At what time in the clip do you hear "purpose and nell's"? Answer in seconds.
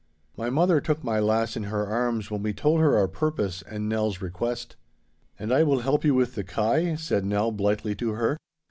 3.07-4.19